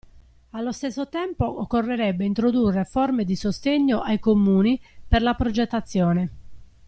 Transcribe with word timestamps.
Allo 0.53 0.71
stesso 0.71 1.07
tempo, 1.09 1.59
occorrerebbe 1.59 2.25
introdurre 2.25 2.85
forme 2.85 3.23
di 3.23 3.35
sostegno 3.35 4.01
ai 4.01 4.17
comuni 4.19 4.81
per 5.07 5.21
la 5.21 5.35
progettazione. 5.35 6.29